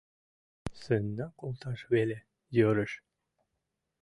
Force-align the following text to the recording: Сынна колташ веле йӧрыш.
Сынна 0.81 1.27
колташ 1.39 1.79
веле 1.93 2.17
йӧрыш. 2.55 2.91